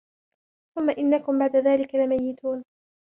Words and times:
ثُمَّ 0.75 0.89
إِنَّكُمْ 0.89 1.39
بَعْدَ 1.39 1.55
ذَلِكَ 1.55 1.95
لَمَيِّتُونَ 1.95 2.63